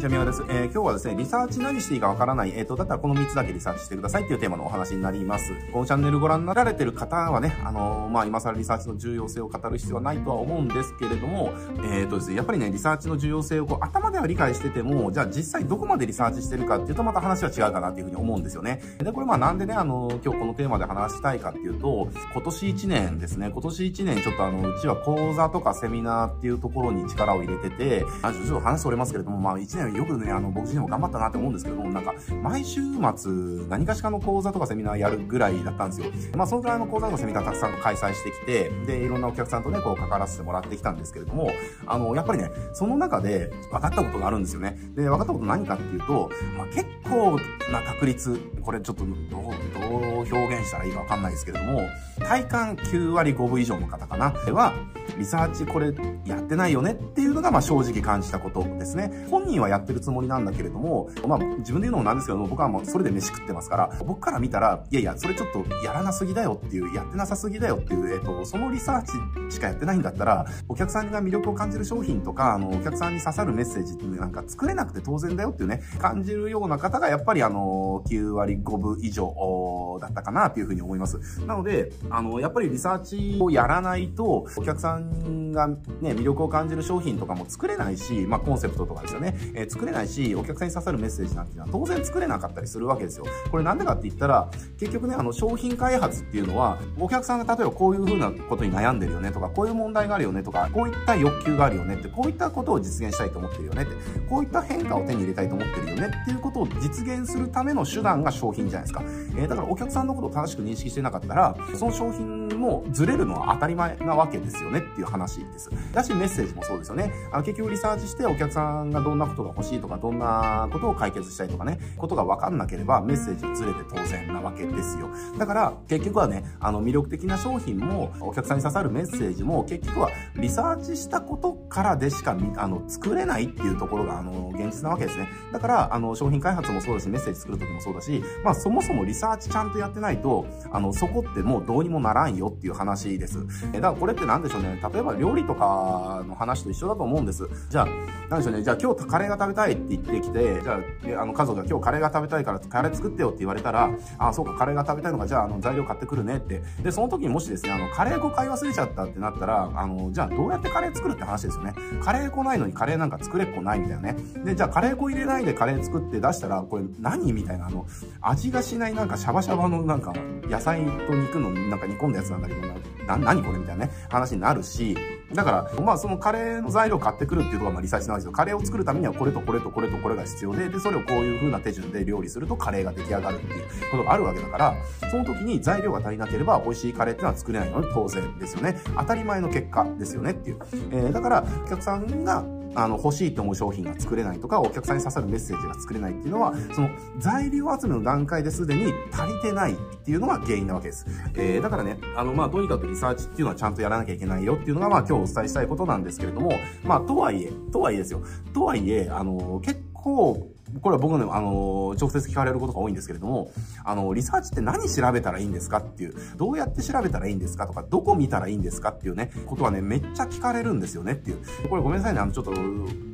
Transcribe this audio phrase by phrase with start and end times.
[0.00, 0.42] にちは、みやです。
[0.48, 2.52] えー、今日はですね、リサーチ何していいかわからない。
[2.56, 5.52] えっ、ー、と、だったらこの3つだけリサーチしてくださいっていうテーマのお話になります。
[5.74, 11.52] このチャンネルご覧になられてる方はね、あのー、まあ、今更リサーチの重要性を語る必要はないとは思うんですけれども、
[11.84, 18.80] えっ、とですね、やっぱりね、リサーチの重要性をこう、頭では理解してても、じゃあ実際どこまでリサーチしてるかっていうとまた話は違うかなっていうふうに思うんですよね。
[18.96, 32.80] で、これまあなんでね、あの、今日このテーマで話したいかっていうと、今年1年ですね、今年1年ちょっとあの、うちは講座とかセミナーっていうところに力を入れてて、あちょっと話それますけれども、まあ1年よくね、あの、僕自身も頑張ったなって思うんですけども、なんか、毎週
[33.16, 33.32] 末、
[33.68, 36.10] 何かしかの講座とかセミナーやるぐらいだったんですよ。
[36.36, 41.50] まあ、そのぐらいの講座とかセミナーたくさん開催してきて、で、いろんなお客さんとね、こう、関わらせてもらってきたんですけれども、
[41.86, 44.78] あの、やっぱりね、その中で分かったことがあるんですよね。
[44.94, 47.38] で、分かったこと何かっていうと、まあ、結構
[47.72, 51.80] な確率、これちょっとどう、どう表現したらいいか分かんないですけれども、
[52.20, 54.72] 体感9割5分以上の方かな、では、
[55.20, 55.92] リサーチこれ
[56.24, 59.26] やってないよねっていうのが、まあ、正直感じたことですね。
[59.30, 69.02] 本人はやってるつもりなんだけれども、まあ、自分で言うのもなんですけども、僕はもうそれで飯食ってますから、僕から見たら、いやいや、それちょっとやらなすぎだよっていう、やってなさすぎだよっていう、えっと、そのリサー
[69.48, 81.18] チしかやってないんだったら、お客さんが魅力を感じる商品とか、あの、お客さんに刺さるメッセージってなんか作れなくて当然だよっていうね、感じるような方がやっぱりあの、9割5分以上だったかなっていうふうに思います。
[81.46, 85.09] なので、あの、やっぱりリサーチをやらないと、お客さん
[85.52, 85.76] がね、
[86.12, 93.26] 魅力を感じる商品とかも作れないし、まあ、コンセプトとかですよね、えー、作れないし、お客さんに刺さるメッセージなんていうのは当然作れなかったりするわけですよ。
[93.50, 103.92] これなんでかって言ったら、結局ね、あの、商品開発っていうのは、お客さんが例えばこういう風なことに悩んでるよねとか、こういう問題があるよねとか、こういった欲求があるよねって、こういったことを実現したいと思ってるよねって、
[104.28, 109.02] こういった変化を手に入れたいと思ってるよねっていうことを実現するための手段が商品じゃないですか。
[109.36, 115.70] えー、だからお客さんのことを正しく認識してなかったら、その商品もずれるのは当たり前なわけですよねってていう話です。
[115.92, 117.12] だしメッセージもそうですよね。
[117.32, 125.08] あ結局リサーチしてお客さんがどんなことが欲しいとか、どんなことを解決したいとかね、ことが分かんなければメッセージずれて当然なわけですよ。
[125.38, 135.28] だから結局はね、あの魅力的な商品もお客さんに刺さるメッセージも結局はリサーチしたことからでしかあの作れないっていうところがあの現実なわけですね。
[135.52, 143.38] だからあの商品開発もそうだし、メッセージ作るときもそうだし、まあそもそもリサーチちゃんとやってないと、あのそこってもうどうにもならんよっていう話です。
[143.72, 144.78] えだからこれって何でしょうね。
[144.92, 147.48] 例えば料理とかの話と一緒だと思うんです。
[147.68, 147.86] じゃあ、
[148.28, 148.62] 何でしょうね。
[148.62, 150.80] じゃあ今日カレーが食べたいって言ってきて、じゃ
[151.18, 156.62] あ、あの家族が今日カレーが食べたいからカレー作ってよって言われたら、あ、そうか、カレーが食べたいのか、じゃあ、あの材料買ってくるねって。
[156.82, 161.74] で、その時にもしですね、あの、カレー粉買い忘れちゃったってなったら、あの、じゃあどうやってカレー作るって話ですよね。
[162.02, 164.16] カレー粉ないのにカレーなんか作れっこないみたいなね。
[164.44, 167.86] で、じゃあカレー粉入れないでカレー作って出したら、これ何みたいな、あの、
[168.20, 170.12] 味がしないなんかシャバシャバのなんか
[170.44, 172.60] 野菜と肉のなんか煮込んだやつなんだけど
[173.06, 174.96] な、な、何これみたいなね、話になるし、し
[175.34, 178.32] だから、まあそのカレーの材料を買ってくるっていうところがまリサーチなんですよ。
[178.32, 184.74] カレーを作るためにはこれとこれとこれとこれが必要で、で、それをこういう風な手順で料理するとカレーが出来上がるっていうことがあるわけだから、
[185.10, 188.80] その時に材料が足りなければ美味しいカレーっていうのは作れないので当然ですよね。
[188.96, 190.58] 当たり前の結果ですよねっていう。
[190.90, 192.44] えー、だから、お客さんが
[192.74, 201.06] あの、欲しいと思う商品が作れないとか、お客さんに刺さるメッセージが作れないっていうのは、その材料集めの段階ですでに足りてないっていうのが原因なわけです。
[201.34, 206.52] えー、だからね、あの、まあ、とにかくリサーチっていうのはちゃんとやらなきゃいけないよっていうのが、まあ、今日お伝えしたいことなんですけれども、
[206.84, 208.22] まあ、とはいえ、とはいえですよ。
[208.54, 210.49] とはいえ、あの、結構、
[210.82, 213.50] これは僕の、あの、直接聞かれることが多いんですけれども、
[213.84, 221.38] あの、リサーチって何調べたらいいんですかっていう、どうやって調べたらいいんですかとか、どこ見たらいいんですかっていうね、ことはね、めっちゃ聞かれるんですよねっていう。
[221.68, 222.52] これごめんなさいね、あの、ちょっと、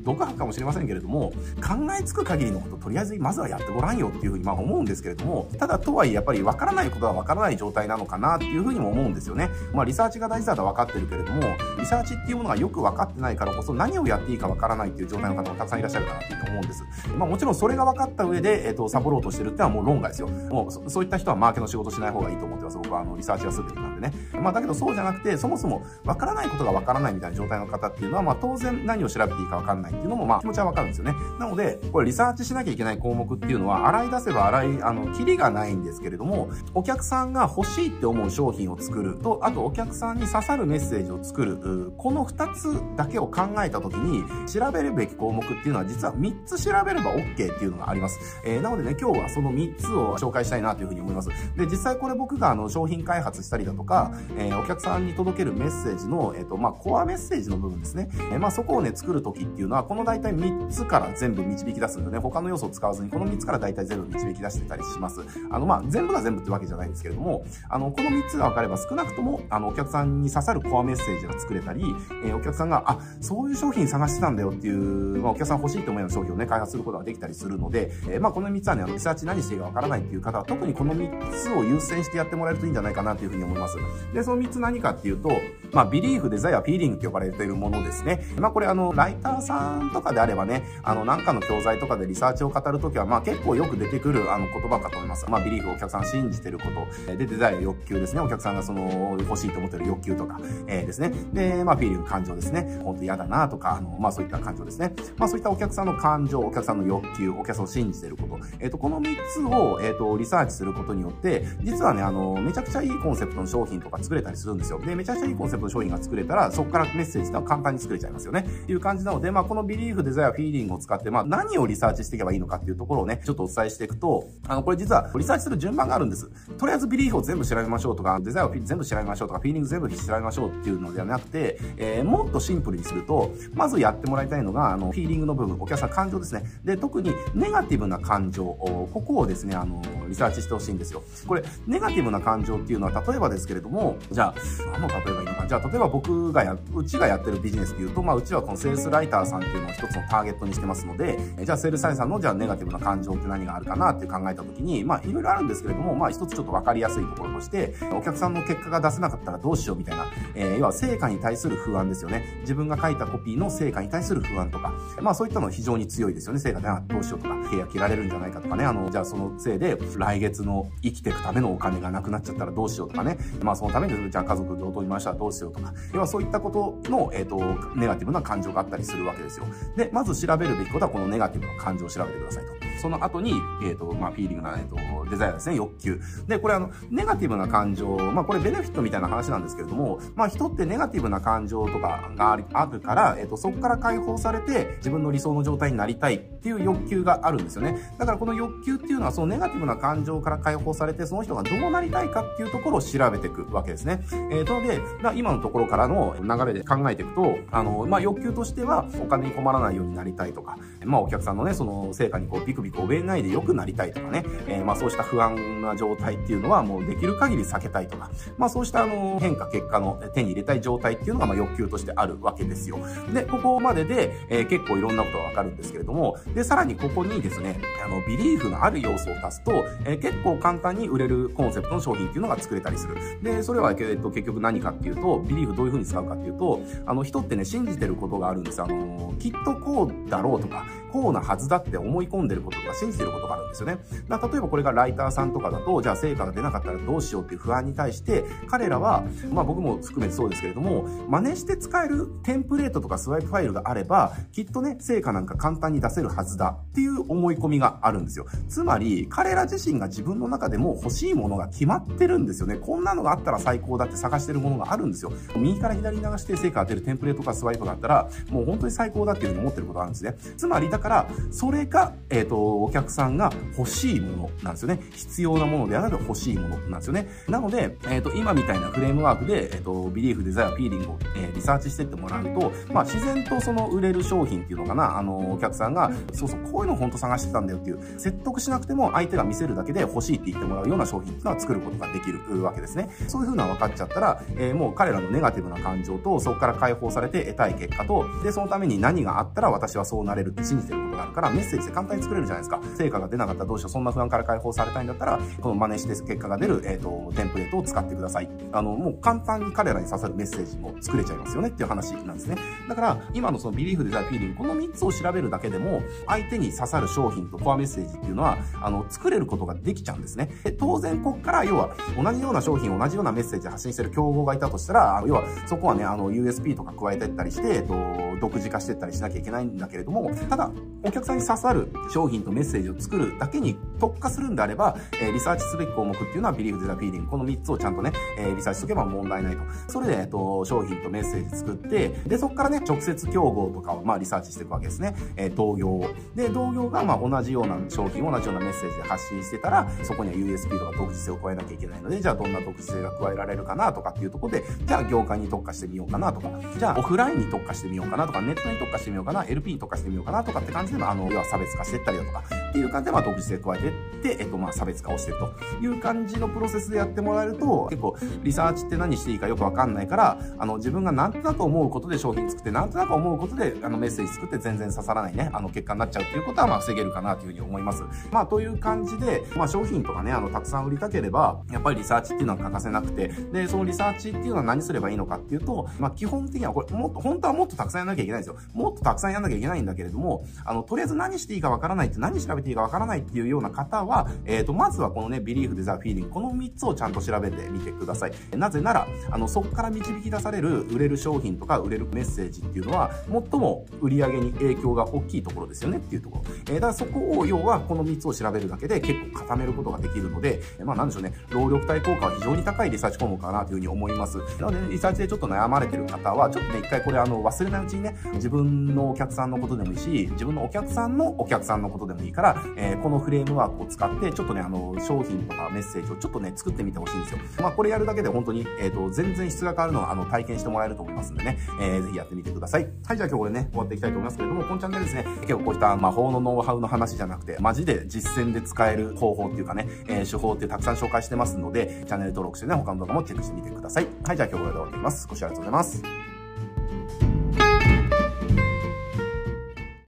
[0.07, 9.51] 毒吐くかもしれませんけれども、考えつく限りのこと、とりあえずまずはやってごらんよっていうふうに、まあ思うんですけれども、ただとはいえ、やっぱり分からないことは分からない状態なのかなっていうふうにも思うんですよね。
[9.73, 11.43] まあ、リサーチが大事だと分かってるけれども、
[11.79, 16.85] リサーチっていうものがよく分かってないからこそ、何をやっていいか分からないっていう状態の方もたくさんいらっしゃるかなっていう思うんです。
[17.17, 20.29] まあ、もちろんそれが分かった上で、えっ、ー、と、サボろうとしてるってのはもう論外ですよ。
[20.29, 22.79] もうそ、そういった人はマーケの仕事しない方がいいと思ってます。
[22.79, 24.13] 僕はあの、リサーチがすべてでね。
[24.33, 31.15] まあ、だけどそうじゃなくて、そもそも分からないことが分からないみたいな状態の方っていうのは、まあ、当然何を調べていいか分かんないっていうのも、まあ、気持ちは分かるんですよね。
[31.39, 48.19] なので、これリサーチしなきゃいけない項目っていうのは、洗い出せば洗い、あの、キリがないんですけれども、お客さんが欲しいって思う商品を作ると、あとお客さんに刺さるメッセージを作る、この2つだけを考えたときに、調べるべき項目っていうのは、実は3つ調べれば OK っていうのがあります。
[48.45, 51.29] えー、なのでね、今日はその3つを紹介したいなというふうに思います。
[51.57, 58.09] で、実際これ僕があの商品開発したりだとか、か、えー、お客さんに届けるメッセージの、えっ、ー、と、まあ、コアメッセージの部分ですね。
[58.33, 65.21] えー、まあ、そこをね、作るときっていうのは、この大体3つから全部導き出すんでね、他の要素を使わずに、この3つから大体全部導き出してたりします。
[65.51, 71.85] あの、まあ、全部が全部ってわけじゃないんですけれども、あの、この3つが分かれば少なくとも、あの、お客さんに刺さるコアメッセージが作れたり、
[72.25, 74.77] えー、お客さんが、あ、そういう商品探してたんだよっていう、
[75.23, 83.76] まあ、お客さん欲しいと思うような商品をね、開発することができたりするので、えー、まあ、この3つはね、あの、リサーチ何していいか分からないっていう方は、特にこの3つを優先してやってもらえるといいんじゃないかなというふうに思います。
[84.13, 85.31] で、その3つ何かっていうと、
[85.73, 88.25] まあ、ビリーフ、デザイア、フィーリングと呼ばれているものですね。
[88.39, 95.29] まあ、これあの、ライターさんとかであればね、あの、なんかの教材とかでリサーチを語るときは、まあ、結構よく出てくる、あの、言葉かと思います。
[95.29, 96.65] まあ、ビリーフ、お客さん信じてるこ
[97.07, 97.17] と。
[97.17, 98.21] で、デザイア、欲求ですね。
[98.21, 101.13] お客さんがその、欲しいと思ってる欲求とか、えー、ですね。
[101.33, 102.81] で、まあ、フィーリング、感情ですね。
[102.83, 104.95] 本当嫌だなとか、あの、まあ、そういった感情ですね。
[105.17, 108.39] まあ、そういったお客さんの感情、お客さんの欲求、お客さんを信じてること。
[108.61, 114.79] えっ、ー、と、この3つを、えっ、ー、と、リサーチすることによって、実はね、あの、めちゃくちゃいいコンセプトの商商品とか作れたりするんですよ。
[114.79, 118.41] で、めちゃくちゃいいコンセプトの商品が作れたら、そこからメッセージが簡単に作れちゃいますよね。
[118.41, 126.31] っていう感じなので、まあ、このビリーフ、デザイア、フィーリングを使って、まあ、何をリサーチしていけばいいのかっていうところをね、ちょっとお伝えしていくと、あの、これ実は、リサーチする順番があるんです。
[126.59, 136.45] とりあえずビリーフを全部調べましょうとか、デザイアを全部調べましょうとか、フィーリング全部調べましょうっていうのではなくて、えー、もっとシンプルにすると、まずやってもらいたいのが、あの、フィーリングの部分、お客さん感情ですね。
[136.65, 141.03] で、特にネガティブな感情、ここをですね、あの、リサーチしてほしいんですよ。
[141.27, 144.35] これ、ネガティブな感情っていうのは、例えばですけどれども、じゃあ、
[144.73, 145.47] 何の例えばいいのか。
[145.47, 162.25] じゃあ、例えば僕がや、うちがやってるビジネスで言うと、まあ、うちはこのセールスライターさんっていうのを一つのターゲットにしてますので、じゃあ、セールスライターさんの、じゃあ、ネガティブな感情って何があるかなって考えたときに、まあ、いろいろあるんですけれども、まあ、一つちょっとわかりやすいところとして、お客さんの結果が出せなかったらどうしようみたいな、えー、要は成果に対する不安ですよね。
[162.41, 166.41] 自分が書いたコピーの成果に対する不安とか、まあ、そういったの非常に強いですよね。
[166.41, 177.39] 成果でどうしようとか、契約切られるんじゃないかとかね、あの、じゃあそのせいで、来月の生きていくためのお金がなくなっちゃったらどうしようとかね、まあ、そのために、じゃあ家族同等に回したらどうしようとか、要はそういったことの、えっ、ー、と、
[177.77, 179.47] ネガティブな感情があったりするわけですよ。
[179.77, 182.66] で、まず調べるべきことはこのネガティブな感情を調べてくださいと。
[182.81, 183.33] その後に、
[183.63, 186.01] えっ、ー、と、まあ、フィーリングな、えっ、ー、と、デザイアですね、欲求。
[186.27, 197.79] で、これあの、ネガティブな感情、まあ、これベネフィットみたいな話なんですけれども、まあ、人ってネガティブな感情とかがあるから、えっ、と、そこから解放されて、自分の理想の状態になりたいっていう欲求があるんですよね。
[197.99, 204.01] だからこの欲求っていうのは、そのネガティブな感情から解放されて、その人がどうなりたいかっていうところを調べていくわけですね。
[204.31, 222.79] えー、とで、まあ、今のところからの流れで考えていくと、あの、まあ、欲求としては、お金に困らないようになりたいとか、まあ、お客さんのね、その成果にこう、ビクビク怯えないで良くなりたいとかね、えー、まあ、そうした不安な状態っていうのは、もうできる限り避けたいとか、まあ、そうしたあの、変化、結果の手に入れたい状態っていうのが、まあ、欲求としてあるわけですよ。
[223.13, 229.53] で、ここまでで、えー、結構いろんなことがわかるんですけれども、で、さらにここにですね、あの、ビリーフのある要素を足すと、
[229.85, 232.97] えー、結構簡単に売れるコンセプトの商品っていうのが作れたりする。
[233.23, 238.63] で、それは、えっと、結局何かっていうと、ビリーフどういう風に使うかっていうと、あの、人ってね、信じてることがあるんです。
[238.63, 243.79] あの、きっとこうだろうとか、こうなはずだって思い込んでることとか信じてることがあるんですよね。
[244.09, 258.27] だ例えばこれがライターさんとかだと、じゃあ成果が出なかったらどうしようっていう不安に対して、彼らは、まあ僕も含めてそうですけれども、真似して使えるテンプレートとかスワイプファイルがあれば、きっとね、成果なんか簡単に出せるはずだっていう思い込みがあるんですよ。
[258.49, 262.57] つまり、彼ら自身が自分の中でも欲しいものが決まってるんですよね。
[262.57, 265.13] こんなのがあったら最高だって探してるものがあるんですよ。
[265.37, 270.17] 右から左に流して成果が出るテンプレートとかスワイプがあったら、もう本当に最高だっていうふうに思ってることがあるんですね。
[270.37, 274.81] つまり、だから、それが、えっ、ー、と、お客さんが欲しいものなんですよね。
[274.93, 277.09] 必要なものではなく欲しいものなんですよね。
[277.29, 292.89] なので、えっ、ー、と、今みたいなフレームワークで、えっ、ー、と、ビリーフ、デザイア、フィーリングを、えリサーチしてってもらうと、まあ、自然とその売れる商品っていうのかな、あの、お客さんが、そうそう、こういうの本当探してたんだよっていう、説得しなくても相手が見せるだけで欲しいって言ってもらうような商品っていうのは作ることができるわけですね。
[293.09, 302.61] そういう風な分かっちゃったら、えもう彼らのネガティブな感情と、そこから解放されて得たい結果と、で、そのために何があったら私はそうなれるって信じてることがあるから、メッセージで簡単に作れるじゃないですか。
[302.77, 308.29] 成果が出なかったらどうしよう、そんな不安から解放されたいんだったら、この真似して結果が出る、えっ、ー、と、テンプレートを使ってください。
[308.53, 312.37] あの、もう簡単に彼らに刺さるメッセージも作れちゃいますよねっていう話なんですね。
[312.69, 320.31] だから、今のそのビリーフ、デザイン、フィーリング、この3つを調べるだけでも、相手に刺さる商品とコアメッセージっていうのは、あの、作れることができちゃうんですね。
[320.45, 327.75] で当然、こっから、要は、同じような商品、同じようなメッセージ発信してる競合がいたとしたら、要は、そこはね、あの、USP とか加えてったりして、えっと、
[328.21, 330.51] 独自化してったりしなきゃいけないんだけれども、ただ、
[330.83, 339.43] お客さんに刺さる商品とメッセージを作るだけに特化するんであれば、えー、リサーチすべき項目っていうのは、ビリーフ、デザ、フィーリング、この3つをちゃんとね、えー、リサーチしとけば問題ないと。
[339.69, 344.95] それで、えっと、商品とメッセージ作って、で、そこからね、直接競合とかを、まあ、リサーチしていくわけですね。
[345.17, 345.91] えー、同業を。
[346.15, 362.16] で、同業が、まあ、同じような商品、同じようなメッセージで発信してたら、そこには USP とか独自性を加えなきゃいけないので、じゃあどんな独自性が加えられるかなとかっていうところで、じゃあ業界に特化してみようかなとか、じゃあオフラインに特化してみようかなとか、ネットに特化してみようかな、LP に特化してみようかなとかって感じで、あの、要は差別化していったりだとか、
[362.51, 377.83] っていう感じで、まあ、独自性加えてって、えっと、まあ、差別化をしてるという感じのプロセスでやってもらえると、結構、リサーチって何していいかよくわかんないから、あの、自分がなんとなく思うことで商品作って、なんとなく思うことで、あの、メッセージ作って全然刺さらないね、あの、結果になっちゃうっていうことは、まあ、防げるかなというふうに思います。
[378.11, 388.37] まあ、という感じで、まあ、商品とかね、あの、たくさん売りたければ、やっぱりリサーチっていうのは欠かせなくて、で、そのリサーチっていうのは何すればいいのかっていうと、まあ、基本的にはこれ、もっと、本当はもっとたくさんやんなきゃいけないんですよ。
[388.53, 398.13] もっとたくさんやんなきゃいけないんだけれども、あの、とりあえず何していいかわからないって、何調べていいかわからないっていうような方は、えっ、ー、と、まずはこのね、ビリーフ、デザ、フィーリング、この3つをちゃんと調べてみてください。
[398.37, 406.25] なぜなら、あの、そこから導き出される売れる商品とか売れるメッセージっていうのは、最も売り上げに影響が大きいところですよねっていうところ。
[406.49, 414.19] えー、だからそこを、要はこの3つを調べるだけで結構固めることができるので、まあなんでしょうね、労力体効果は非常に高いリサーチ項目かなというふうに思います。
[414.41, 427.19] なので、リサーチでちょっと悩まれてる方は、ちょっとね、一回これあの、忘れないうちにね、自分のお客さんのことでもいいし、自分のお客さんのお客さんのことでもいいから、えー、このフレームワークを使って、ちょっとね、あの、商品とかメッセージをちょっとね、作ってみてほしいんですよ。
[427.41, 432.69] まあ、これやるだけで本当に、えっ、ー、と、全然質が変わるのは、あの、体験してもらえると思いますんでね、えー、ぜひやってみてください。
[432.87, 443.87] はい、じゃあ今日これね、終わっていきたいと思いますけれども、このチャンネルですね、結構こういった魔法のノウハウの話じゃなくて、マジで実践で使える方法っていうかね、えー、手法ってたくさん紹介してますので、チャンネル登録してね、他の動画もチェックしてみてください。
[444.05, 445.07] はい、じゃあ今日これで終わっていきます。
[445.09, 446.16] ご視聴ありがとうございます。